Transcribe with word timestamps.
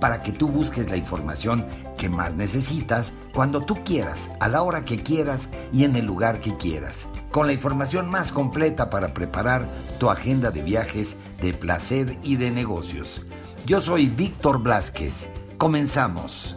para 0.00 0.22
que 0.22 0.32
tú 0.32 0.48
busques 0.48 0.90
la 0.90 0.96
información 0.96 1.66
que 1.96 2.08
más 2.08 2.34
necesitas 2.34 3.12
cuando 3.32 3.60
tú 3.60 3.76
quieras, 3.84 4.30
a 4.40 4.48
la 4.48 4.62
hora 4.62 4.84
que 4.84 5.02
quieras 5.02 5.50
y 5.72 5.84
en 5.84 5.96
el 5.96 6.06
lugar 6.06 6.40
que 6.40 6.56
quieras, 6.56 7.08
con 7.30 7.46
la 7.46 7.52
información 7.52 8.10
más 8.10 8.32
completa 8.32 8.90
para 8.90 9.14
preparar 9.14 9.66
tu 9.98 10.10
agenda 10.10 10.50
de 10.50 10.62
viajes, 10.62 11.16
de 11.40 11.52
placer 11.54 12.18
y 12.22 12.36
de 12.36 12.50
negocios. 12.50 13.22
Yo 13.66 13.80
soy 13.80 14.06
Víctor 14.06 14.62
Blasquez. 14.62 15.28
Comenzamos. 15.58 16.56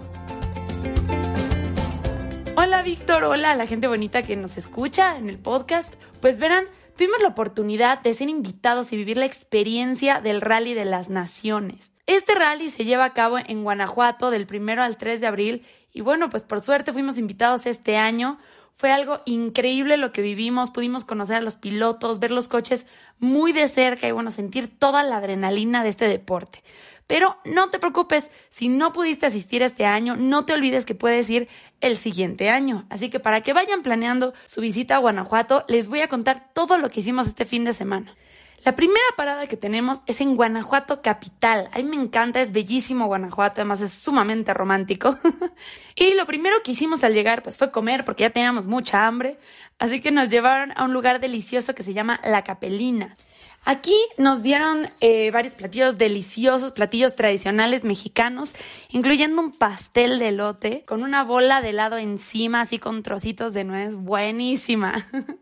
Hola 2.55 2.81
Víctor, 2.83 3.23
hola 3.23 3.51
a 3.51 3.55
la 3.55 3.65
gente 3.65 3.87
bonita 3.87 4.21
que 4.21 4.35
nos 4.35 4.57
escucha 4.57 5.17
en 5.17 5.29
el 5.29 5.39
podcast. 5.39 5.93
Pues 6.21 6.37
verán, 6.39 6.65
tuvimos 6.99 7.21
la 7.21 7.29
oportunidad 7.29 8.01
de 8.01 8.13
ser 8.13 8.27
invitados 8.27 8.91
y 8.91 8.97
vivir 8.97 9.17
la 9.17 9.23
experiencia 9.23 10.19
del 10.19 10.41
Rally 10.41 10.73
de 10.73 10.83
las 10.83 11.09
Naciones. 11.09 11.93
Este 12.07 12.35
rally 12.35 12.67
se 12.67 12.83
lleva 12.83 13.05
a 13.05 13.13
cabo 13.13 13.37
en 13.37 13.63
Guanajuato 13.63 14.29
del 14.31 14.45
1 14.53 14.83
al 14.83 14.97
3 14.97 15.21
de 15.21 15.27
abril 15.27 15.65
y 15.93 16.01
bueno, 16.01 16.29
pues 16.29 16.43
por 16.43 16.59
suerte 16.59 16.91
fuimos 16.91 17.17
invitados 17.17 17.67
este 17.67 17.95
año. 17.95 18.37
Fue 18.73 18.91
algo 18.91 19.21
increíble 19.23 19.95
lo 19.95 20.11
que 20.11 20.21
vivimos, 20.21 20.71
pudimos 20.71 21.05
conocer 21.05 21.37
a 21.37 21.41
los 21.41 21.55
pilotos, 21.55 22.19
ver 22.19 22.31
los 22.31 22.49
coches 22.49 22.85
muy 23.17 23.53
de 23.53 23.69
cerca 23.69 24.05
y 24.05 24.11
bueno, 24.11 24.29
sentir 24.29 24.67
toda 24.77 25.01
la 25.03 25.17
adrenalina 25.17 25.83
de 25.83 25.89
este 25.89 26.09
deporte. 26.09 26.63
Pero 27.09 27.39
no 27.43 27.71
te 27.71 27.79
preocupes, 27.79 28.29
si 28.51 28.69
no 28.69 28.93
pudiste 28.93 29.25
asistir 29.25 29.63
este 29.63 29.83
año, 29.83 30.15
no 30.15 30.45
te 30.45 30.53
olvides 30.53 30.85
que 30.85 30.93
puedes 30.93 31.27
ir 31.31 31.47
el 31.81 31.97
siguiente 31.97 32.51
año. 32.51 32.85
Así 32.91 33.09
que 33.09 33.19
para 33.19 33.41
que 33.41 33.51
vayan 33.51 33.81
planeando 33.81 34.35
su 34.45 34.61
visita 34.61 34.95
a 34.95 34.99
Guanajuato, 34.99 35.65
les 35.67 35.89
voy 35.89 36.01
a 36.01 36.07
contar 36.07 36.53
todo 36.53 36.77
lo 36.77 36.91
que 36.91 36.99
hicimos 36.99 37.25
este 37.25 37.45
fin 37.45 37.63
de 37.63 37.73
semana. 37.73 38.15
La 38.63 38.75
primera 38.75 38.99
parada 39.17 39.47
que 39.47 39.57
tenemos 39.57 40.03
es 40.05 40.21
en 40.21 40.35
Guanajuato 40.35 41.01
capital. 41.01 41.67
A 41.73 41.77
mí 41.77 41.83
me 41.83 41.95
encanta, 41.95 42.41
es 42.41 42.51
bellísimo 42.51 43.07
Guanajuato, 43.07 43.55
además 43.61 43.81
es 43.81 43.91
sumamente 43.91 44.53
romántico. 44.53 45.17
y 45.95 46.13
lo 46.13 46.27
primero 46.27 46.61
que 46.63 46.73
hicimos 46.73 47.03
al 47.03 47.15
llegar 47.15 47.41
pues 47.41 47.57
fue 47.57 47.71
comer 47.71 48.05
porque 48.05 48.21
ya 48.21 48.29
teníamos 48.29 48.67
mucha 48.67 49.07
hambre, 49.07 49.39
así 49.79 49.99
que 49.99 50.11
nos 50.11 50.29
llevaron 50.29 50.73
a 50.75 50.83
un 50.83 50.93
lugar 50.93 51.19
delicioso 51.19 51.73
que 51.73 51.81
se 51.81 51.95
llama 51.95 52.19
La 52.23 52.43
Capelina. 52.43 53.17
Aquí 53.65 53.97
nos 54.17 54.41
dieron 54.41 54.89
eh, 54.99 55.31
varios 55.31 55.55
platillos 55.55 55.97
deliciosos, 55.97 56.71
platillos 56.71 57.15
tradicionales 57.15 57.83
mexicanos, 57.83 58.53
incluyendo 58.89 59.41
un 59.41 59.51
pastel 59.51 60.17
de 60.17 60.31
lote 60.31 60.83
con 60.85 61.03
una 61.03 61.23
bola 61.23 61.61
de 61.61 61.69
helado 61.69 61.97
encima, 61.97 62.61
así 62.61 62.79
con 62.79 63.03
trocitos 63.03 63.53
de 63.53 63.65
nuez, 63.65 63.95
buenísima. 63.95 65.07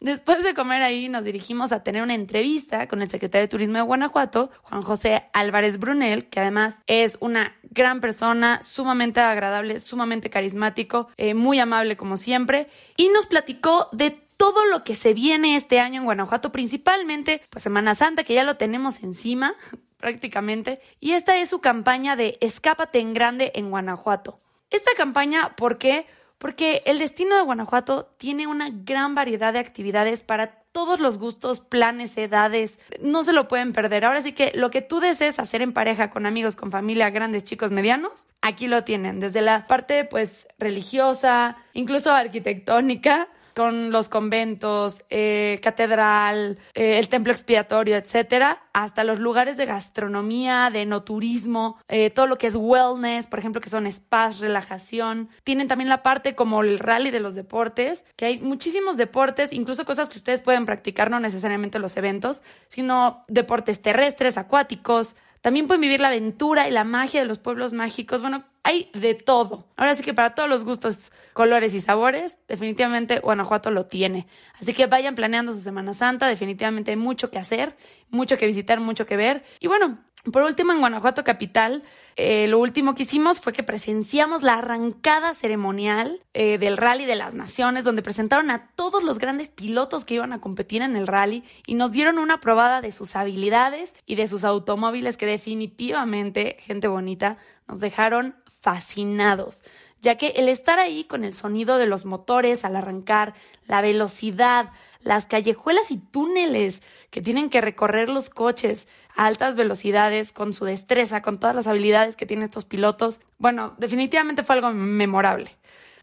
Después 0.00 0.44
de 0.44 0.54
comer 0.54 0.82
ahí, 0.82 1.08
nos 1.08 1.24
dirigimos 1.24 1.72
a 1.72 1.82
tener 1.82 2.02
una 2.02 2.14
entrevista 2.14 2.86
con 2.86 3.02
el 3.02 3.08
secretario 3.08 3.44
de 3.44 3.48
Turismo 3.48 3.76
de 3.76 3.82
Guanajuato, 3.82 4.50
Juan 4.62 4.82
José 4.82 5.24
Álvarez 5.32 5.78
Brunel, 5.78 6.28
que 6.28 6.40
además 6.40 6.80
es 6.86 7.18
una 7.20 7.56
gran 7.62 8.00
persona, 8.00 8.62
sumamente 8.62 9.20
agradable, 9.20 9.80
sumamente 9.80 10.30
carismático, 10.30 11.08
eh, 11.16 11.34
muy 11.34 11.58
amable 11.58 11.96
como 11.96 12.16
siempre, 12.16 12.68
y 12.96 13.08
nos 13.08 13.26
platicó 13.26 13.88
de 13.92 14.10
todo 14.36 14.64
lo 14.66 14.84
que 14.84 14.94
se 14.94 15.14
viene 15.14 15.56
este 15.56 15.80
año 15.80 16.00
en 16.00 16.04
Guanajuato, 16.04 16.52
principalmente 16.52 17.42
pues 17.50 17.64
Semana 17.64 17.94
Santa, 17.94 18.22
que 18.22 18.34
ya 18.34 18.44
lo 18.44 18.56
tenemos 18.56 19.02
encima 19.02 19.54
prácticamente, 19.98 20.80
y 21.00 21.12
esta 21.12 21.36
es 21.36 21.50
su 21.50 21.60
campaña 21.60 22.14
de 22.14 22.38
Escápate 22.40 23.00
en 23.00 23.14
Grande 23.14 23.50
en 23.54 23.70
Guanajuato. 23.70 24.40
Esta 24.70 24.90
campaña, 24.96 25.56
¿por 25.56 25.78
qué? 25.78 26.06
Porque 26.38 26.82
el 26.86 26.98
destino 26.98 27.36
de 27.36 27.42
Guanajuato 27.42 28.14
tiene 28.16 28.46
una 28.46 28.70
gran 28.70 29.14
variedad 29.14 29.52
de 29.52 29.58
actividades 29.58 30.22
para 30.22 30.58
todos 30.72 31.00
los 31.00 31.18
gustos, 31.18 31.60
planes, 31.60 32.16
edades, 32.16 32.78
no 33.00 33.24
se 33.24 33.32
lo 33.32 33.48
pueden 33.48 33.72
perder. 33.72 34.04
Ahora 34.04 34.22
sí 34.22 34.32
que 34.32 34.52
lo 34.54 34.70
que 34.70 34.82
tú 34.82 35.00
desees 35.00 35.38
hacer 35.40 35.62
en 35.62 35.72
pareja, 35.72 36.10
con 36.10 36.26
amigos, 36.26 36.56
con 36.56 36.70
familia, 36.70 37.10
grandes, 37.10 37.44
chicos, 37.44 37.70
medianos, 37.70 38.26
aquí 38.42 38.68
lo 38.68 38.84
tienen, 38.84 39.18
desde 39.18 39.40
la 39.40 39.66
parte 39.66 40.04
pues 40.04 40.46
religiosa, 40.58 41.56
incluso 41.72 42.12
arquitectónica, 42.12 43.28
con 43.58 43.90
los 43.90 44.08
conventos, 44.08 45.02
eh, 45.10 45.58
catedral, 45.64 46.58
eh, 46.74 47.00
el 47.00 47.08
templo 47.08 47.32
expiatorio, 47.32 47.96
etcétera, 47.96 48.62
hasta 48.72 49.02
los 49.02 49.18
lugares 49.18 49.56
de 49.56 49.66
gastronomía, 49.66 50.70
de 50.70 50.86
no 50.86 51.02
turismo, 51.02 51.76
eh, 51.88 52.10
todo 52.10 52.28
lo 52.28 52.38
que 52.38 52.46
es 52.46 52.54
wellness, 52.54 53.26
por 53.26 53.40
ejemplo, 53.40 53.60
que 53.60 53.68
son 53.68 53.90
spas, 53.90 54.38
relajación. 54.38 55.28
Tienen 55.42 55.66
también 55.66 55.88
la 55.88 56.04
parte 56.04 56.36
como 56.36 56.60
el 56.62 56.78
rally 56.78 57.10
de 57.10 57.18
los 57.18 57.34
deportes, 57.34 58.04
que 58.14 58.26
hay 58.26 58.38
muchísimos 58.38 58.96
deportes, 58.96 59.52
incluso 59.52 59.84
cosas 59.84 60.08
que 60.08 60.18
ustedes 60.18 60.40
pueden 60.40 60.64
practicar, 60.64 61.10
no 61.10 61.18
necesariamente 61.18 61.80
los 61.80 61.96
eventos, 61.96 62.42
sino 62.68 63.24
deportes 63.26 63.82
terrestres, 63.82 64.38
acuáticos. 64.38 65.16
También 65.40 65.66
pueden 65.66 65.80
vivir 65.80 66.00
la 66.00 66.08
aventura 66.08 66.68
y 66.68 66.70
la 66.70 66.84
magia 66.84 67.22
de 67.22 67.26
los 67.26 67.40
pueblos 67.40 67.72
mágicos. 67.72 68.20
Bueno, 68.20 68.44
hay 68.62 68.90
de 68.94 69.14
todo. 69.14 69.66
Ahora 69.76 69.96
sí 69.96 70.02
que 70.02 70.14
para 70.14 70.34
todos 70.34 70.48
los 70.48 70.64
gustos, 70.64 71.12
colores 71.32 71.74
y 71.74 71.80
sabores, 71.80 72.38
definitivamente 72.48 73.20
Guanajuato 73.20 73.70
lo 73.70 73.86
tiene. 73.86 74.26
Así 74.60 74.74
que 74.74 74.86
vayan 74.86 75.14
planeando 75.14 75.52
su 75.52 75.60
Semana 75.60 75.94
Santa, 75.94 76.26
definitivamente 76.26 76.90
hay 76.90 76.96
mucho 76.96 77.30
que 77.30 77.38
hacer, 77.38 77.76
mucho 78.10 78.36
que 78.36 78.46
visitar, 78.46 78.80
mucho 78.80 79.06
que 79.06 79.16
ver. 79.16 79.44
Y 79.60 79.68
bueno, 79.68 79.98
por 80.32 80.42
último, 80.42 80.72
en 80.72 80.80
Guanajuato 80.80 81.22
Capital, 81.24 81.82
eh, 82.16 82.48
lo 82.48 82.58
último 82.58 82.94
que 82.94 83.04
hicimos 83.04 83.40
fue 83.40 83.52
que 83.52 83.62
presenciamos 83.62 84.42
la 84.42 84.54
arrancada 84.54 85.32
ceremonial 85.32 86.20
eh, 86.34 86.58
del 86.58 86.76
Rally 86.76 87.06
de 87.06 87.14
las 87.14 87.34
Naciones, 87.34 87.84
donde 87.84 88.02
presentaron 88.02 88.50
a 88.50 88.68
todos 88.74 89.04
los 89.04 89.18
grandes 89.18 89.48
pilotos 89.48 90.04
que 90.04 90.14
iban 90.14 90.32
a 90.32 90.40
competir 90.40 90.82
en 90.82 90.96
el 90.96 91.06
rally 91.06 91.44
y 91.66 91.74
nos 91.74 91.92
dieron 91.92 92.18
una 92.18 92.40
probada 92.40 92.80
de 92.80 92.92
sus 92.92 93.14
habilidades 93.16 93.94
y 94.06 94.16
de 94.16 94.28
sus 94.28 94.44
automóviles 94.44 95.16
que 95.16 95.26
definitivamente, 95.26 96.56
gente 96.60 96.88
bonita, 96.88 97.38
nos 97.68 97.80
dejaron 97.80 98.34
fascinados, 98.60 99.62
ya 100.00 100.16
que 100.16 100.28
el 100.36 100.48
estar 100.48 100.78
ahí 100.78 101.04
con 101.04 101.24
el 101.24 101.32
sonido 101.32 101.78
de 101.78 101.86
los 101.86 102.04
motores 102.04 102.64
al 102.64 102.76
arrancar, 102.76 103.34
la 103.66 103.80
velocidad, 103.80 104.70
las 105.00 105.26
callejuelas 105.26 105.90
y 105.90 105.98
túneles 105.98 106.82
que 107.10 107.22
tienen 107.22 107.50
que 107.50 107.60
recorrer 107.60 108.08
los 108.08 108.30
coches 108.30 108.88
a 109.14 109.26
altas 109.26 109.56
velocidades 109.56 110.32
con 110.32 110.52
su 110.52 110.64
destreza, 110.64 111.22
con 111.22 111.38
todas 111.38 111.56
las 111.56 111.66
habilidades 111.66 112.16
que 112.16 112.26
tienen 112.26 112.44
estos 112.44 112.64
pilotos, 112.64 113.20
bueno, 113.38 113.74
definitivamente 113.78 114.42
fue 114.42 114.56
algo 114.56 114.70
memorable. 114.70 115.56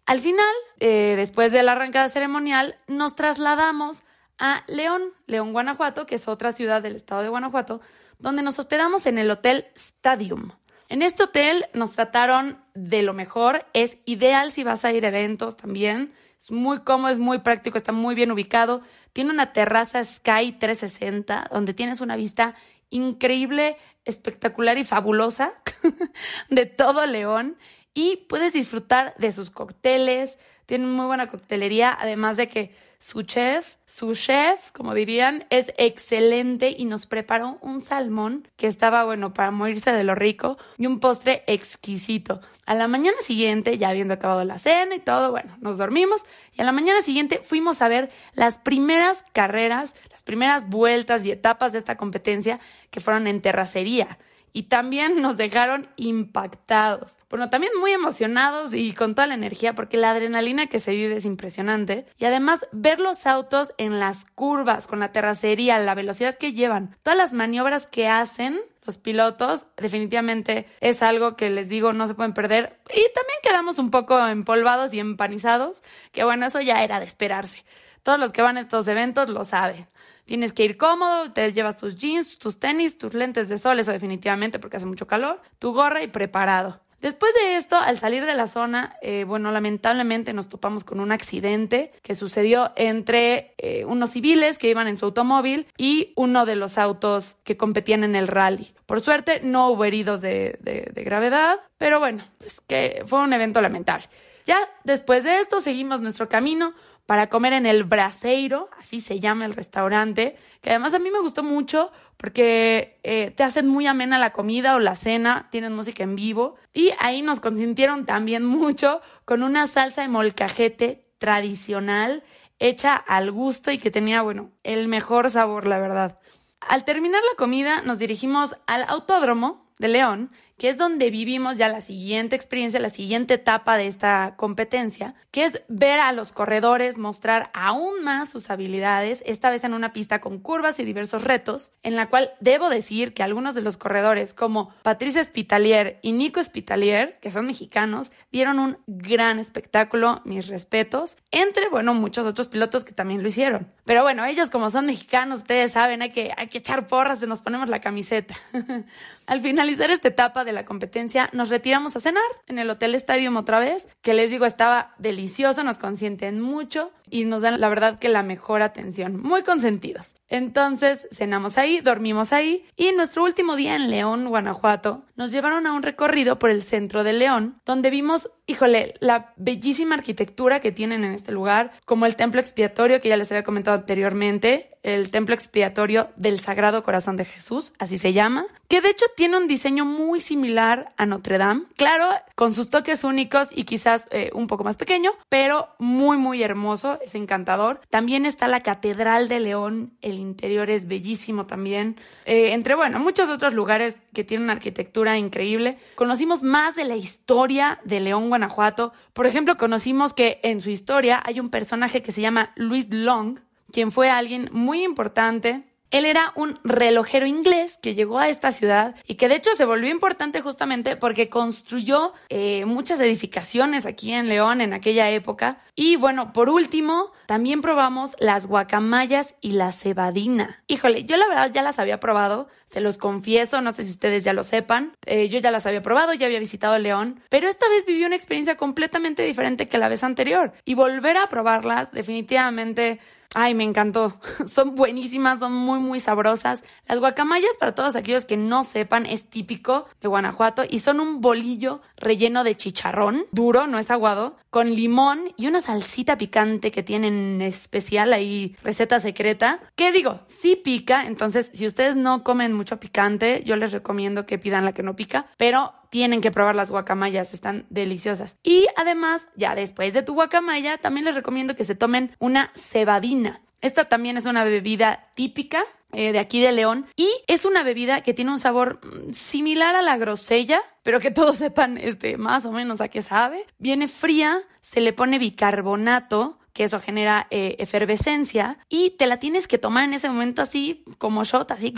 Al 0.06 0.20
final, 0.20 0.53
eh, 0.80 1.16
después 1.18 1.52
de 1.52 1.64
la 1.64 1.72
arrancada 1.72 2.09
ceremonial, 2.09 2.78
nos 2.88 3.16
trasladamos 3.16 4.03
a 4.38 4.64
León, 4.68 5.02
León, 5.28 5.53
Guanajuato, 5.53 6.06
que 6.06 6.16
es 6.16 6.28
otra 6.28 6.52
ciudad 6.52 6.82
del 6.82 6.96
estado 6.96 7.22
de 7.22 7.30
Guanajuato, 7.30 7.82
donde 8.20 8.44
nos 8.44 8.59
hospedamos 8.59 9.06
en 9.06 9.18
el 9.18 9.32
Hotel 9.32 9.66
Stadium. 9.76 10.52
En 10.88 11.01
este 11.01 11.23
hotel 11.23 11.66
nos 11.73 11.94
trataron 11.94 12.59
de 12.75 13.01
lo 13.01 13.13
mejor, 13.13 13.66
es 13.73 13.97
ideal 14.06 14.51
si 14.51 14.63
vas 14.63 14.85
a 14.85 14.94
ir 14.94 15.06
a 15.06 15.09
eventos 15.09 15.57
también, 15.57 16.13
es 16.38 16.51
muy 16.51 16.81
cómodo, 16.84 17.12
es 17.12 17.18
muy 17.18 17.40
práctico, 17.40 17.78
está 17.78 17.91
muy 17.91 18.13
bien 18.13 18.31
ubicado, 18.31 18.81
tiene 19.12 19.31
una 19.31 19.51
terraza 19.51 20.03
Sky 20.03 20.51
360 20.51 21.50
donde 21.51 21.73
tienes 21.73 22.01
una 22.01 22.16
vista 22.16 22.53
increíble, 22.91 23.78
espectacular 24.06 24.78
y 24.78 24.84
fabulosa 24.84 25.53
de 26.50 26.66
todo 26.68 27.06
León. 27.07 27.57
Y 27.94 28.17
puedes 28.29 28.53
disfrutar 28.53 29.16
de 29.17 29.31
sus 29.31 29.50
cócteles, 29.50 30.38
tiene 30.66 30.85
muy 30.85 31.06
buena 31.06 31.28
coctelería, 31.28 31.96
además 31.99 32.37
de 32.37 32.47
que 32.47 32.76
su 33.05 33.22
chef, 33.22 33.75
su 33.85 34.16
chef, 34.16 34.72
como 34.72 34.96
dirían, 34.96 35.46
es 35.52 35.72
excelente 35.78 36.75
y 36.75 36.85
nos 36.85 37.05
preparó 37.05 37.59
un 37.61 37.81
salmón 37.81 38.47
que 38.57 38.66
estaba 38.66 39.03
bueno 39.03 39.31
para 39.31 39.52
morirse 39.52 39.91
de 39.91 40.03
lo 40.03 40.16
rico 40.16 40.57
y 40.79 40.87
un 40.87 40.99
postre 40.99 41.43
exquisito. 41.46 42.41
A 42.66 42.73
la 42.73 42.87
mañana 42.87 43.17
siguiente, 43.22 43.78
ya 43.78 43.90
habiendo 43.90 44.16
acabado 44.16 44.43
la 44.43 44.57
cena 44.57 44.96
y 44.96 44.99
todo, 44.99 45.29
bueno, 45.29 45.55
nos 45.61 45.78
dormimos 45.78 46.19
y 46.53 46.61
a 46.61 46.66
la 46.66 46.72
mañana 46.72 47.03
siguiente 47.03 47.41
fuimos 47.43 47.84
a 47.84 47.90
ver 47.90 48.09
las 48.34 48.57
primeras 48.57 49.23
carreras, 49.34 49.93
las 50.09 50.23
primeras 50.23 50.67
vueltas 50.67 51.28
y 51.28 51.31
etapas 51.31 51.73
de 51.73 51.78
esta 51.78 51.97
competencia 51.97 52.59
que 52.90 53.01
fueron 53.01 53.28
en 53.28 53.40
terracería 53.40 54.17
y 54.55 54.63
también 54.63 55.22
nos 55.22 55.35
dejaron 55.35 55.90
impactados. 55.97 57.19
Bueno, 57.29 57.49
también 57.49 57.73
muy 57.78 57.91
emocionados 57.91 58.73
y 58.73 58.93
con 58.93 59.13
toda 59.13 59.28
la 59.28 59.34
energía 59.34 59.75
porque 59.75 59.97
la 59.97 60.11
adrenalina 60.11 60.67
que 60.67 60.79
se 60.79 60.93
vive 60.93 61.17
es 61.17 61.25
impresionante. 61.25 62.05
Y 62.17 62.23
además 62.23 62.66
ver 62.72 63.02
los 63.02 63.28
autos 63.28 63.73
en 63.78 63.99
las 63.99 64.23
curvas, 64.23 64.87
con 64.87 65.02
la 65.02 65.11
terracería, 65.11 65.78
la 65.79 65.93
velocidad 65.93 66.37
que 66.37 66.53
llevan, 66.53 66.96
todas 67.03 67.17
las 67.17 67.34
maniobras 67.34 67.85
que 67.85 68.07
hacen 68.07 68.61
los 68.85 68.97
pilotos, 68.97 69.67
definitivamente 69.75 70.67
es 70.79 71.01
algo 71.01 71.35
que 71.35 71.49
les 71.49 71.67
digo 71.67 71.91
no 71.91 72.08
se 72.08 72.13
pueden 72.13 72.34
perder. 72.34 72.79
Y 72.85 73.03
también 73.13 73.40
quedamos 73.43 73.78
un 73.78 73.91
poco 73.91 74.25
empolvados 74.25 74.93
y 74.93 75.01
empanizados, 75.01 75.81
que 76.13 76.23
bueno, 76.23 76.46
eso 76.46 76.61
ya 76.61 76.81
era 76.81 77.01
de 77.01 77.05
esperarse. 77.05 77.66
todos 78.03 78.19
los 78.19 78.31
que 78.31 78.41
van 78.41 78.55
a 78.55 78.61
estos 78.61 78.87
eventos 78.87 79.28
lo 79.29 79.43
saben. 79.43 79.85
Tienes 80.25 80.53
que 80.53 80.66
ir 80.66 80.77
cómodo, 80.77 81.31
te 81.31 81.53
llevas 81.53 81.77
tus 81.77 81.97
jeans, 81.97 82.37
tus 82.37 82.59
tenis, 82.59 82.97
tus 82.97 83.13
lentes 83.13 83.47
de 83.47 83.57
sol, 83.57 83.79
eso 83.79 83.91
definitivamente 83.91 84.59
porque 84.59 84.77
hace 84.77 84.85
mucho 84.85 85.07
calor, 85.07 85.41
tu 85.59 85.73
gorra 85.73 86.01
y 86.01 86.07
preparado. 86.07 86.81
Después 86.99 87.31
de 87.35 87.57
esto, 87.57 87.75
al 87.75 87.99
salir 87.99 88.25
de 88.25 88.33
la 88.33 88.47
zona, 88.47 88.95
eh, 89.03 89.25
bueno, 89.25 89.51
lamentablemente 89.51 90.33
nos 90.33 90.49
topamos 90.49 90.83
con 90.83 90.99
un 90.99 91.11
accidente 91.11 91.91
que 92.01 92.16
sucedió 92.16 92.72
entre 92.75 93.53
eh, 93.59 93.85
unos 93.85 94.09
civiles 94.09 94.57
que 94.57 94.69
iban 94.69 94.87
en 94.87 94.97
su 94.97 95.05
automóvil 95.05 95.67
y 95.77 96.13
uno 96.16 96.47
de 96.47 96.55
los 96.55 96.79
autos 96.79 97.35
que 97.43 97.57
competían 97.57 98.03
en 98.03 98.16
el 98.16 98.27
rally. 98.27 98.73
Por 98.87 99.01
suerte, 99.01 99.41
no 99.43 99.69
hubo 99.69 99.85
heridos 99.85 100.22
de, 100.22 100.57
de 100.59 101.03
gravedad, 101.03 101.59
pero 101.77 101.99
bueno, 101.99 102.23
es 102.43 102.59
que 102.61 103.03
fue 103.05 103.19
un 103.19 103.33
evento 103.33 103.61
lamentable. 103.61 104.07
Ya 104.45 104.57
después 104.83 105.23
de 105.23 105.39
esto, 105.39 105.59
seguimos 105.59 106.01
nuestro 106.01 106.29
camino 106.29 106.73
para 107.05 107.29
comer 107.29 107.53
en 107.53 107.66
el 107.66 107.84
Braseiro, 107.84 108.69
así 108.79 108.99
se 108.99 109.19
llama 109.19 109.46
el 109.46 109.53
restaurante, 109.53 110.37
que 110.61 110.72
además 110.72 110.93
a 110.93 110.99
mí 110.99 111.11
me 111.11 111.19
gustó 111.19 111.43
mucho 111.43 111.91
porque 112.17 112.99
eh, 113.03 113.31
te 113.35 113.43
hacen 113.43 113.67
muy 113.67 113.87
amena 113.87 114.17
la 114.17 114.31
comida 114.31 114.75
o 114.75 114.79
la 114.79 114.96
cena, 114.96 115.47
tienen 115.52 115.73
música 115.73 116.03
en 116.03 116.16
vivo 116.16 116.55
y 116.73 116.91
ahí 116.99 117.22
nos 117.22 117.41
consintieron 117.41 118.05
también 118.05 118.46
mucho 118.46 119.02
con 119.25 119.43
una 119.43 119.67
salsa 119.67 120.02
de 120.02 120.07
molcajete 120.07 121.05
tradicional 121.17 122.23
hecha 122.59 122.96
al 122.96 123.31
gusto 123.31 123.72
y 123.72 123.78
que 123.78 123.91
tenía, 123.91 124.22
bueno, 124.22 124.51
el 124.63 124.87
mejor 124.87 125.29
sabor, 125.29 125.67
la 125.67 125.79
verdad. 125.79 126.19
Al 126.61 126.84
terminar 126.85 127.22
la 127.22 127.37
comida 127.37 127.81
nos 127.81 127.99
dirigimos 127.99 128.55
al 128.66 128.85
autódromo 128.87 129.67
de 129.78 129.90
León 129.90 130.31
que 130.57 130.69
es 130.69 130.78
donde 130.78 131.09
vivimos 131.09 131.57
ya 131.57 131.67
la 131.67 131.81
siguiente 131.81 132.35
experiencia, 132.35 132.79
la 132.79 132.90
siguiente 132.90 133.35
etapa 133.35 133.78
de 133.78 133.87
esta 133.87 134.35
competencia, 134.37 135.16
que 135.31 135.46
es 135.46 135.61
ver 135.67 135.99
a 135.99 136.11
los 136.13 136.31
corredores 136.31 136.97
mostrar 136.97 137.49
aún 137.53 138.03
más 138.03 138.29
sus 138.29 138.49
habilidades, 138.49 139.22
esta 139.25 139.49
vez 139.49 139.63
en 139.63 139.73
una 139.73 139.91
pista 139.91 140.22
con 140.22 140.40
curvas 140.40 140.79
y 140.79 140.85
diversos 140.85 141.23
retos, 141.23 141.72
en 141.84 141.96
la 141.96 142.09
cual 142.09 142.31
debo 142.40 142.69
decir 142.69 143.13
que 143.13 143.23
algunos 143.23 143.55
de 143.55 143.61
los 143.61 143.75
corredores 143.75 144.34
como 144.34 144.73
Patricia 144.81 145.23
Spitalier 145.23 145.99
y 146.02 146.13
Nico 146.13 146.41
Spitalier, 146.41 147.19
que 147.22 147.31
son 147.31 147.46
mexicanos, 147.46 148.11
dieron 148.31 148.59
un 148.59 148.78
gran 148.87 149.40
espectáculo, 149.40 150.22
mis 150.23 150.47
respetos, 150.47 151.17
entre, 151.31 151.67
bueno, 151.69 151.93
muchos 151.93 152.25
otros 152.25 152.47
pilotos 152.47 152.85
que 152.85 152.93
también 152.93 153.22
lo 153.22 153.28
hicieron. 153.28 153.72
Pero 153.84 154.03
bueno, 154.03 154.23
ellos 154.25 154.49
como 154.49 154.69
son 154.69 154.85
mexicanos, 154.85 155.40
ustedes 155.41 155.73
saben, 155.73 156.01
hay 156.01 156.11
que, 156.11 156.31
hay 156.37 156.47
que 156.47 156.59
echar 156.59 156.87
porras, 156.87 157.22
y 157.22 157.28
nos 157.28 157.41
ponemos 157.41 157.69
la 157.69 157.81
camiseta. 157.81 158.35
Al 159.28 159.41
finalizar 159.41 159.90
esta 159.90 160.08
etapa 160.08 160.45
de 160.46 160.53
la 160.53 160.66
competencia, 160.66 161.30
nos 161.34 161.50
retiramos 161.50 161.96
a 161.96 162.00
cenar 162.00 162.24
en 162.47 162.59
el 162.59 162.70
Hotel 162.70 162.96
Stadium 162.96 163.36
otra 163.38 163.59
vez, 163.59 163.88
que 164.02 164.14
les 164.14 164.32
digo 164.32 164.46
estaba 164.46 164.96
delicioso, 164.97 165.64
nos 165.64 165.78
consienten 165.78 166.40
mucho 166.40 166.92
y 167.09 167.25
nos 167.25 167.41
dan 167.41 167.59
la 167.59 167.69
verdad 167.69 167.99
que 167.99 168.09
la 168.09 168.23
mejor 168.23 168.61
atención, 168.61 169.22
muy 169.22 169.43
consentidos. 169.43 170.16
Entonces 170.28 171.07
cenamos 171.11 171.57
ahí, 171.57 171.81
dormimos 171.81 172.34
ahí 172.34 172.66
y 172.75 172.91
nuestro 172.93 173.23
último 173.23 173.55
día 173.55 173.75
en 173.75 173.91
León, 173.91 174.28
Guanajuato, 174.28 175.03
nos 175.16 175.31
llevaron 175.31 175.67
a 175.67 175.73
un 175.73 175.84
recorrido 175.84 176.40
por 176.40 176.49
el 176.49 176.63
centro 176.63 177.03
de 177.03 177.13
León, 177.13 177.61
donde 177.66 177.91
vimos, 177.91 178.31
híjole, 178.47 178.96
la 178.99 179.34
bellísima 179.37 179.96
arquitectura 179.96 180.61
que 180.61 180.72
tienen 180.72 181.03
en 181.03 181.13
este 181.13 181.31
lugar, 181.31 181.72
como 181.85 182.05
el 182.05 182.16
templo 182.16 182.41
expiatorio 182.41 182.99
que 182.99 183.09
ya 183.09 183.17
les 183.17 183.31
había 183.31 183.43
comentado 183.43 183.78
anteriormente, 183.78 184.72
el 184.81 185.09
templo 185.09 185.34
expiatorio 185.34 186.09
del 186.16 186.40
Sagrado 186.40 186.84
Corazón 186.84 187.17
de 187.17 187.25
Jesús, 187.25 187.72
así 187.79 187.97
se 187.97 188.13
llama, 188.13 188.46
que 188.67 188.81
de 188.81 188.90
hecho 188.90 189.05
tiene 189.16 189.37
un 189.37 189.47
diseño 189.47 189.84
muy 189.84 190.19
similar 190.19 190.93
a 190.97 191.05
Notre 191.05 191.37
Dame, 191.37 191.63
claro, 191.75 192.09
con 192.35 192.53
sus 192.53 192.69
toques 192.69 193.03
únicos 193.03 193.47
y 193.51 193.63
quizás 193.63 194.08
eh, 194.11 194.29
un 194.34 194.47
poco 194.47 194.63
más 194.63 194.78
pequeño, 194.78 195.11
pero 195.29 195.69
muy, 195.79 196.17
muy 196.17 196.43
hermoso, 196.43 196.95
es 197.03 197.16
encantador. 197.16 197.82
También 197.90 198.26
está 198.26 198.47
la 198.47 198.64
Catedral 198.64 199.28
de 199.28 199.40
León, 199.40 199.94
el 200.02 200.20
interior 200.20 200.70
es 200.70 200.88
bellísimo 200.88 201.46
también, 201.46 201.96
eh, 202.26 202.53
entre, 202.53 202.76
bueno, 202.76 203.00
muchos 203.00 203.30
otros 203.30 203.53
lugares 203.53 204.02
que 204.14 204.24
tienen 204.24 204.46
una 204.46 204.53
arquitectura 204.53 205.18
increíble. 205.18 205.78
Conocimos 205.96 206.44
más 206.44 206.76
de 206.76 206.86
la 206.86 206.96
historia 206.96 207.80
de 207.84 208.00
León, 208.00 208.30
Guanajuato. 208.30 208.94
Por 209.14 209.26
ejemplo, 209.26 209.58
conocimos 209.58 210.14
que 210.14 210.40
en 210.44 210.62
su 210.62 210.70
historia 210.70 211.22
hay 211.26 211.40
un 211.40 211.50
personaje 211.50 212.02
que 212.02 212.12
se 212.12 212.22
llama 212.22 212.52
Louis 212.56 212.88
Long, 212.90 213.40
quien 213.72 213.92
fue 213.92 214.09
alguien 214.09 214.50
muy 214.52 214.84
importante. 214.84 215.64
Él 215.91 216.05
era 216.05 216.34
un 216.35 216.59
relojero 216.64 217.26
inglés 217.26 217.79
que 217.82 217.96
llegó 217.96 218.20
a 218.20 218.29
esta 218.29 218.52
ciudad 218.52 218.96
y 219.08 219.16
que 219.16 219.29
de 219.29 219.35
hecho 219.35 219.52
se 219.55 219.66
volvió 219.66 219.90
importante 219.90 220.41
justamente 220.41 220.96
porque 220.96 221.29
construyó 221.29 222.14
eh, 222.29 222.66
muchas 222.66 222.99
edificaciones 222.99 223.85
aquí 223.85 224.11
en 224.11 224.28
León 224.28 224.61
en 224.61 224.73
aquella 224.73 225.09
época. 225.09 225.61
Y 225.76 225.96
bueno, 225.96 226.34
por 226.34 226.49
último, 226.49 227.11
también 227.26 227.61
probamos 227.61 228.16
las 228.20 228.47
guacamayas 228.47 229.35
y 229.41 229.52
la 229.52 229.72
cebadina. 229.72 230.64
Híjole, 230.67 231.03
yo 231.05 231.17
la 231.17 231.28
verdad 231.28 231.52
ya 231.53 231.61
las 231.61 231.79
había 231.79 231.99
probado, 231.99 232.47
se 232.66 232.82
los 232.82 232.97
confieso, 232.97 233.61
no 233.61 233.73
sé 233.73 233.84
si 233.84 233.91
ustedes 233.91 234.23
ya 234.23 234.34
lo 234.34 234.43
sepan. 234.43 234.93
Eh, 235.05 235.29
yo 235.29 235.40
ya 235.40 235.52
las 235.52 235.66
había 235.66 235.82
probado, 235.82 236.14
ya 236.14 236.26
había 236.26 236.40
visitado 236.40 236.78
León, 236.79 237.22
pero 237.29 237.47
esta 237.47 237.67
vez 237.70 237.85
viví 237.85 238.03
una 238.05 238.16
experiencia 238.16 238.58
completamente 238.58 239.23
diferente 239.23 239.67
que 239.67 239.78
la 239.78 239.90
vez 239.90 240.03
anterior. 240.03 240.53
Y 240.66 240.73
volver 240.73 241.17
a 241.17 241.29
probarlas 241.29 241.91
definitivamente 241.91 242.99
Ay, 243.33 243.53
me 243.55 243.63
encantó. 243.63 244.19
Son 244.49 244.75
buenísimas, 244.75 245.39
son 245.39 245.53
muy, 245.53 245.79
muy 245.79 245.99
sabrosas. 245.99 246.63
Las 246.87 246.99
guacamayas, 246.99 247.51
para 247.59 247.75
todos 247.75 247.95
aquellos 247.95 248.25
que 248.25 248.37
no 248.37 248.63
sepan, 248.63 249.05
es 249.05 249.25
típico 249.29 249.87
de 250.01 250.07
Guanajuato 250.07 250.63
y 250.69 250.79
son 250.79 250.99
un 250.99 251.22
bolillo 251.22 251.81
relleno 251.97 252.43
de 252.43 252.55
chicharrón, 252.55 253.25
duro, 253.31 253.67
no 253.67 253.79
es 253.79 253.91
aguado, 253.91 254.37
con 254.49 254.73
limón 254.73 255.33
y 255.35 255.47
una 255.47 255.61
salsita 255.61 256.17
picante 256.17 256.72
que 256.72 256.83
tienen 256.83 257.41
especial 257.41 258.13
ahí, 258.13 258.55
receta 258.63 259.00
secreta. 259.00 259.60
¿Qué 259.75 259.91
digo? 259.91 260.22
Sí 260.25 260.55
pica, 260.55 261.05
entonces 261.05 261.51
si 261.53 261.67
ustedes 261.67 261.95
no 261.95 262.24
comen 262.24 262.53
mucho 262.53 262.79
picante, 262.79 263.43
yo 263.45 263.55
les 263.55 263.72
recomiendo 263.72 264.25
que 264.25 264.38
pidan 264.38 264.65
la 264.65 264.74
que 264.74 264.83
no 264.83 264.95
pica, 264.95 265.27
pero 265.38 265.74
tienen 265.96 266.20
que 266.20 266.30
probar 266.30 266.58
las 266.58 266.70
guacamayas, 266.70 267.34
están 267.34 267.68
deliciosas. 267.70 268.36
Y 268.44 268.68
además, 268.75 269.30
ya 269.38 269.56
después 269.56 269.94
de 269.94 270.03
tu 270.03 270.13
guacamaya, 270.13 270.77
también 270.77 271.06
les 271.06 271.15
recomiendo 271.15 271.56
que 271.56 271.63
se 271.63 271.74
tomen 271.74 272.13
una 272.20 272.51
cebadina. 272.53 273.39
Esta 273.62 273.86
también 273.86 274.18
es 274.18 274.25
una 274.25 274.44
bebida 274.44 275.10
típica 275.15 275.63
eh, 275.94 276.12
de 276.12 276.20
aquí 276.20 276.42
de 276.42 276.51
León 276.51 276.86
y 276.98 277.10
es 277.27 277.46
una 277.46 277.63
bebida 277.63 278.01
que 278.01 278.13
tiene 278.13 278.32
un 278.32 278.39
sabor 278.39 278.82
mm, 278.84 279.13
similar 279.13 279.74
a 279.77 279.82
la 279.82 279.96
grosella, 279.96 280.62
pero 280.84 281.00
que 281.00 281.12
todos 281.12 281.38
sepan 281.38 281.77
este, 281.77 282.18
más 282.18 282.46
o 282.46 282.51
menos 282.51 282.82
a 282.82 282.89
qué 282.89 283.01
sabe. 283.01 283.46
Viene 283.58 283.88
fría, 283.88 284.42
se 284.60 284.82
le 284.82 284.92
pone 284.92 285.18
bicarbonato, 285.18 286.39
que 286.51 286.65
eso 286.65 286.82
genera 286.82 287.27
eh, 287.32 287.56
efervescencia 287.60 288.58
y 288.68 288.90
te 288.92 289.08
la 289.08 289.18
tienes 289.18 289.48
que 289.48 289.60
tomar 289.60 289.86
en 289.86 289.94
ese 289.94 290.10
momento 290.10 290.42
así 290.42 290.84
como 290.98 291.24
shot, 291.24 291.52
así 291.52 291.74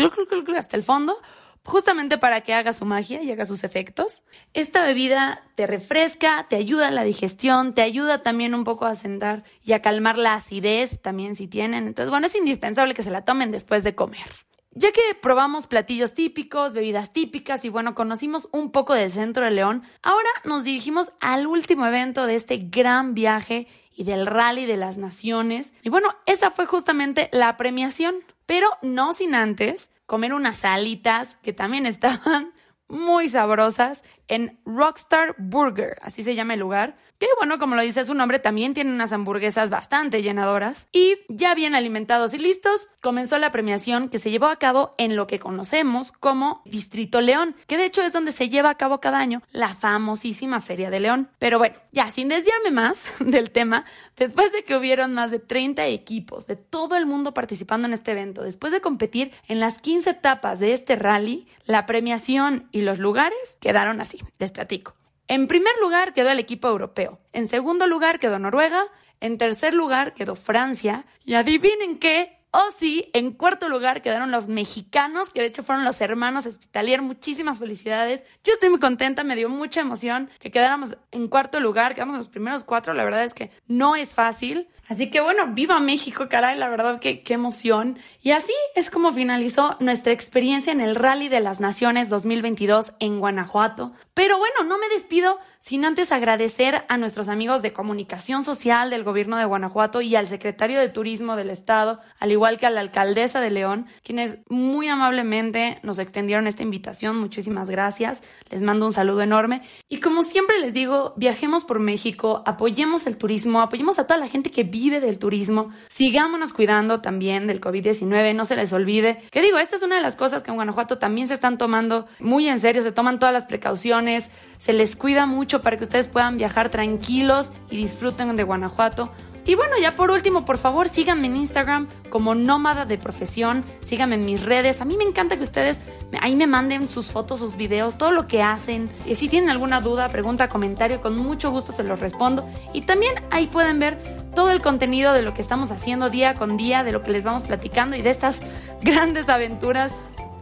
hasta 0.57 0.75
el 0.75 0.81
fondo 0.81 1.19
justamente 1.63 2.17
para 2.17 2.41
que 2.41 2.53
haga 2.53 2.73
su 2.73 2.85
magia 2.85 3.21
y 3.21 3.31
haga 3.31 3.45
sus 3.45 3.63
efectos. 3.63 4.23
Esta 4.53 4.83
bebida 4.83 5.43
te 5.55 5.67
refresca, 5.67 6.47
te 6.49 6.55
ayuda 6.55 6.87
a 6.87 6.91
la 6.91 7.03
digestión, 7.03 7.73
te 7.73 7.81
ayuda 7.81 8.23
también 8.23 8.55
un 8.55 8.63
poco 8.63 8.85
a 8.85 8.95
sentar 8.95 9.43
y 9.63 9.73
a 9.73 9.81
calmar 9.81 10.17
la 10.17 10.33
acidez 10.33 11.01
también 11.01 11.35
si 11.35 11.47
tienen. 11.47 11.87
Entonces, 11.87 12.09
bueno, 12.09 12.27
es 12.27 12.35
indispensable 12.35 12.93
que 12.93 13.03
se 13.03 13.11
la 13.11 13.25
tomen 13.25 13.51
después 13.51 13.83
de 13.83 13.95
comer. 13.95 14.27
Ya 14.71 14.91
que 14.91 15.01
probamos 15.19 15.65
platillos 15.65 16.13
típicos, 16.13 16.73
bebidas 16.73 17.11
típicas 17.11 17.65
y 17.65 17.69
bueno, 17.69 17.95
conocimos 17.95 18.47
un 18.51 18.71
poco 18.71 18.93
del 18.93 19.11
centro 19.11 19.43
de 19.43 19.49
León, 19.49 19.81
ahora 20.03 20.29
nos 20.45 20.63
dirigimos 20.63 21.11
al 21.19 21.47
último 21.47 21.87
evento 21.87 22.27
de 22.27 22.35
este 22.35 22.57
gran 22.57 23.15
viaje 23.15 23.67
y 23.91 24.03
del 24.03 24.27
rally 24.27 24.67
de 24.67 24.77
las 24.77 24.97
naciones. 24.97 25.73
Y 25.81 25.89
bueno, 25.89 26.09
esa 26.27 26.51
fue 26.51 26.67
justamente 26.67 27.27
la 27.33 27.57
premiación, 27.57 28.17
pero 28.47 28.71
no 28.81 29.13
sin 29.13 29.35
antes 29.35 29.91
comer 30.07 30.33
unas 30.33 30.65
alitas 30.65 31.37
que 31.43 31.53
también 31.53 31.85
estaban 31.85 32.51
muy 32.87 33.29
sabrosas 33.29 34.03
en 34.27 34.59
Rockstar 34.65 35.35
Burger, 35.37 35.97
así 36.01 36.23
se 36.23 36.35
llama 36.35 36.55
el 36.55 36.61
lugar, 36.61 36.97
que 37.19 37.27
bueno, 37.37 37.57
como 37.59 37.75
lo 37.75 37.81
dice 37.81 38.05
su 38.05 38.13
nombre, 38.13 38.39
también 38.39 38.73
tiene 38.73 38.91
unas 38.91 39.11
hamburguesas 39.11 39.69
bastante 39.69 40.21
llenadoras. 40.21 40.87
Y 40.91 41.17
ya 41.29 41.55
bien 41.55 41.73
alimentados 41.73 42.33
y 42.33 42.37
listos, 42.37 42.87
comenzó 43.07 43.37
la 43.37 43.53
premiación 43.53 44.09
que 44.09 44.19
se 44.19 44.29
llevó 44.29 44.47
a 44.47 44.59
cabo 44.59 44.93
en 44.97 45.15
lo 45.15 45.27
que 45.27 45.39
conocemos 45.39 46.11
como 46.11 46.61
Distrito 46.65 47.21
León, 47.21 47.55
que 47.65 47.77
de 47.77 47.85
hecho 47.85 48.01
es 48.03 48.11
donde 48.11 48.33
se 48.33 48.49
lleva 48.49 48.69
a 48.69 48.75
cabo 48.75 48.99
cada 48.99 49.19
año 49.19 49.41
la 49.53 49.73
famosísima 49.75 50.59
Feria 50.59 50.89
de 50.89 50.99
León. 50.99 51.29
Pero 51.39 51.57
bueno, 51.57 51.77
ya 51.93 52.11
sin 52.11 52.27
desviarme 52.27 52.71
más 52.71 53.13
del 53.21 53.51
tema, 53.51 53.85
después 54.17 54.51
de 54.51 54.65
que 54.65 54.75
hubieron 54.75 55.13
más 55.13 55.31
de 55.31 55.39
30 55.39 55.85
equipos 55.85 56.47
de 56.47 56.57
todo 56.57 56.97
el 56.97 57.05
mundo 57.05 57.33
participando 57.33 57.87
en 57.87 57.93
este 57.93 58.11
evento, 58.11 58.43
después 58.43 58.73
de 58.73 58.81
competir 58.81 59.31
en 59.47 59.61
las 59.61 59.79
15 59.81 60.09
etapas 60.09 60.59
de 60.59 60.73
este 60.73 60.97
rally, 60.97 61.47
la 61.63 61.85
premiación 61.85 62.67
y 62.73 62.81
los 62.81 62.99
lugares 62.99 63.57
quedaron 63.61 64.01
así, 64.01 64.19
les 64.37 64.51
platico. 64.51 64.95
En 65.29 65.47
primer 65.47 65.75
lugar 65.79 66.13
quedó 66.13 66.29
el 66.29 66.39
equipo 66.39 66.67
europeo, 66.67 67.21
en 67.31 67.47
segundo 67.47 67.87
lugar 67.87 68.19
quedó 68.19 68.37
Noruega, 68.37 68.83
en 69.21 69.37
tercer 69.37 69.73
lugar 69.73 70.13
quedó 70.13 70.35
Francia 70.35 71.05
y 71.23 71.35
adivinen 71.35 71.99
qué, 71.99 72.36
Sí, 72.77 73.09
en 73.13 73.31
cuarto 73.31 73.69
lugar 73.69 74.03
quedaron 74.03 74.29
los 74.29 74.47
mexicanos, 74.47 75.31
que 75.31 75.41
de 75.41 75.47
hecho 75.47 75.63
fueron 75.63 75.83
los 75.83 75.99
hermanos 75.99 76.45
Hospitalier. 76.45 77.01
Muchísimas 77.01 77.57
felicidades. 77.57 78.23
Yo 78.43 78.53
estoy 78.53 78.69
muy 78.69 78.77
contenta, 78.79 79.23
me 79.23 79.35
dio 79.35 79.49
mucha 79.49 79.81
emoción 79.81 80.29
que 80.39 80.51
quedáramos 80.51 80.95
en 81.11 81.27
cuarto 81.27 81.59
lugar, 81.59 81.95
quedamos 81.95 82.13
en 82.13 82.19
los 82.19 82.27
primeros 82.27 82.63
cuatro. 82.63 82.93
La 82.93 83.03
verdad 83.03 83.23
es 83.23 83.33
que 83.33 83.49
no 83.67 83.95
es 83.95 84.13
fácil. 84.13 84.67
Así 84.87 85.09
que 85.09 85.21
bueno, 85.21 85.47
viva 85.47 85.79
México, 85.79 86.29
caray, 86.29 86.57
la 86.57 86.69
verdad 86.69 86.99
que 86.99 87.23
qué 87.23 87.33
emoción. 87.33 87.97
Y 88.21 88.31
así 88.31 88.53
es 88.75 88.89
como 88.89 89.11
finalizó 89.11 89.75
nuestra 89.79 90.13
experiencia 90.13 90.71
en 90.71 90.79
el 90.79 90.95
Rally 90.95 91.29
de 91.29 91.41
las 91.41 91.59
Naciones 91.59 92.09
2022 92.09 92.93
en 92.99 93.19
Guanajuato. 93.19 93.91
Pero 94.13 94.37
bueno, 94.37 94.63
no 94.65 94.77
me 94.77 94.87
despido 94.89 95.39
sin 95.59 95.85
antes 95.85 96.11
agradecer 96.11 96.83
a 96.87 96.97
nuestros 96.97 97.29
amigos 97.29 97.61
de 97.61 97.73
comunicación 97.73 98.45
social 98.45 98.89
del 98.89 99.03
gobierno 99.03 99.37
de 99.37 99.45
Guanajuato 99.45 100.01
y 100.01 100.15
al 100.15 100.27
secretario 100.27 100.79
de 100.79 100.89
Turismo 100.89 101.35
del 101.35 101.49
Estado, 101.49 101.99
al 102.19 102.31
igual 102.31 102.57
que 102.57 102.65
a 102.65 102.69
la 102.69 102.81
alcaldesa 102.81 103.41
de 103.41 103.49
León, 103.49 103.87
quienes 104.03 104.39
muy 104.49 104.87
amablemente 104.87 105.79
nos 105.83 105.99
extendieron 105.99 106.47
esta 106.47 106.63
invitación. 106.63 107.17
Muchísimas 107.17 107.69
gracias. 107.69 108.21
Les 108.49 108.61
mando 108.61 108.85
un 108.85 108.93
saludo 108.93 109.21
enorme. 109.21 109.61
Y 109.89 109.99
como 109.99 110.23
siempre 110.23 110.59
les 110.59 110.73
digo, 110.73 111.13
viajemos 111.17 111.65
por 111.65 111.79
México, 111.79 112.43
apoyemos 112.45 113.07
el 113.07 113.17
turismo, 113.17 113.61
apoyemos 113.61 113.99
a 113.99 114.07
toda 114.07 114.19
la 114.19 114.27
gente 114.27 114.51
que 114.51 114.63
vive 114.63 114.99
del 114.99 115.19
turismo, 115.19 115.71
sigámonos 115.89 116.53
cuidando 116.53 117.01
también 117.01 117.47
del 117.47 117.61
COVID-19, 117.61 118.35
no 118.35 118.45
se 118.45 118.55
les 118.55 118.73
olvide. 118.73 119.21
Que 119.31 119.41
digo, 119.41 119.57
esta 119.57 119.75
es 119.75 119.81
una 119.81 119.95
de 119.95 120.01
las 120.01 120.15
cosas 120.15 120.43
que 120.43 120.51
en 120.51 120.55
Guanajuato 120.55 120.97
también 120.97 121.27
se 121.27 121.33
están 121.33 121.57
tomando 121.57 122.07
muy 122.19 122.47
en 122.47 122.59
serio, 122.59 122.83
se 122.83 122.91
toman 122.91 123.19
todas 123.19 123.33
las 123.33 123.45
precauciones, 123.45 124.29
se 124.57 124.73
les 124.73 124.95
cuida 124.95 125.25
para 125.61 125.77
que 125.77 125.83
ustedes 125.83 126.07
puedan 126.07 126.37
viajar 126.37 126.69
tranquilos 126.69 127.49
y 127.69 127.77
disfruten 127.77 128.35
de 128.35 128.43
Guanajuato. 128.43 129.11
Y 129.45 129.55
bueno, 129.55 129.75
ya 129.81 129.95
por 129.95 130.11
último, 130.11 130.43
por 130.43 130.57
favor, 130.57 130.89
síganme 130.89 131.27
en 131.27 131.37
Instagram 131.37 131.87
como 132.09 132.35
nómada 132.35 132.83
de 132.83 132.97
profesión, 132.97 133.63
síganme 133.81 134.15
en 134.15 134.25
mis 134.25 134.43
redes. 134.43 134.81
A 134.81 134.85
mí 134.85 134.97
me 134.97 135.05
encanta 135.05 135.37
que 135.37 135.43
ustedes 135.43 135.79
ahí 136.19 136.35
me 136.35 136.47
manden 136.47 136.89
sus 136.89 137.07
fotos, 137.07 137.39
sus 137.39 137.55
videos, 137.55 137.97
todo 137.97 138.11
lo 138.11 138.27
que 138.27 138.41
hacen. 138.41 138.89
Y 139.05 139.15
si 139.15 139.29
tienen 139.29 139.49
alguna 139.49 139.79
duda, 139.79 140.09
pregunta, 140.09 140.49
comentario, 140.49 141.01
con 141.01 141.17
mucho 141.17 141.49
gusto 141.49 141.71
se 141.71 141.83
los 141.83 141.97
respondo. 141.97 142.45
Y 142.73 142.81
también 142.81 143.13
ahí 143.31 143.47
pueden 143.47 143.79
ver 143.79 143.97
todo 144.35 144.51
el 144.51 144.61
contenido 144.61 145.13
de 145.13 145.21
lo 145.21 145.33
que 145.33 145.41
estamos 145.41 145.71
haciendo 145.71 146.09
día 146.09 146.33
con 146.33 146.57
día, 146.57 146.83
de 146.83 146.91
lo 146.91 147.01
que 147.01 147.11
les 147.11 147.23
vamos 147.23 147.43
platicando 147.43 147.95
y 147.95 148.01
de 148.01 148.09
estas 148.09 148.41
grandes 148.81 149.29
aventuras 149.29 149.93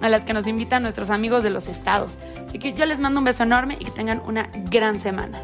a 0.02 0.10
las 0.10 0.26
que 0.26 0.34
nos 0.34 0.48
invitan 0.48 0.82
nuestros 0.82 1.12
amigos 1.12 1.44
de 1.44 1.52
los 1.52 1.68
estados. 1.68 2.18
Así 2.56 2.60
que 2.62 2.72
yo 2.72 2.86
les 2.86 3.00
mando 3.00 3.20
un 3.20 3.26
beso 3.26 3.44
enorme 3.44 3.76
y 3.78 3.84
que 3.84 3.92
tengan 3.92 4.22
una 4.26 4.50
gran 4.72 5.02
semana. 5.02 5.42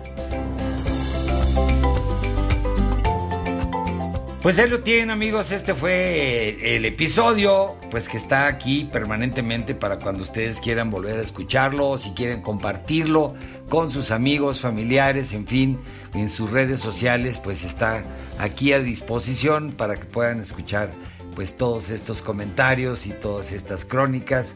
Pues 4.41 4.57
ahí 4.57 4.69
lo 4.69 4.79
tienen 4.79 5.09
amigos, 5.09 5.51
este 5.51 5.73
fue 5.73 6.77
el 6.77 6.85
episodio, 6.85 7.75
pues 7.89 8.07
que 8.07 8.15
está 8.15 8.47
aquí 8.47 8.85
permanentemente 8.89 9.75
para 9.75 9.99
cuando 9.99 10.23
ustedes 10.23 10.61
quieran 10.61 10.89
volver 10.89 11.19
a 11.19 11.21
escucharlo 11.21 11.89
o 11.89 11.97
si 11.97 12.11
quieren 12.11 12.41
compartirlo 12.41 13.33
con 13.67 13.91
sus 13.91 14.11
amigos, 14.11 14.61
familiares, 14.61 15.33
en 15.33 15.45
fin, 15.45 15.79
en 16.13 16.29
sus 16.29 16.49
redes 16.49 16.79
sociales, 16.79 17.41
pues 17.43 17.65
está 17.65 18.05
aquí 18.39 18.71
a 18.71 18.79
disposición 18.79 19.73
para 19.73 19.97
que 19.97 20.05
puedan 20.05 20.39
escuchar 20.39 20.91
pues 21.35 21.57
todos 21.57 21.89
estos 21.89 22.21
comentarios 22.21 23.05
y 23.05 23.09
todas 23.09 23.51
estas 23.51 23.83
crónicas 23.83 24.55